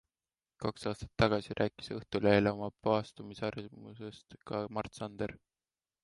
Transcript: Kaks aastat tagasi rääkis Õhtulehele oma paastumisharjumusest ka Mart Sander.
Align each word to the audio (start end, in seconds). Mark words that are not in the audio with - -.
Kaks 0.63 0.85
aastat 0.91 1.11
tagasi 1.23 1.57
rääkis 1.59 1.91
Õhtulehele 1.97 2.53
oma 2.57 2.69
paastumisharjumusest 2.87 4.37
ka 4.53 4.63
Mart 4.79 4.99
Sander. 5.01 5.35